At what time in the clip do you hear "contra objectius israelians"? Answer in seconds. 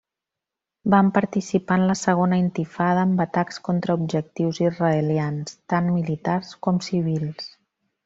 3.69-5.57